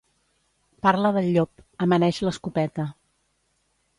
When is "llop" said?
1.35-1.61